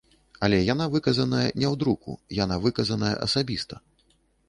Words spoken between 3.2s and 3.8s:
асабіста.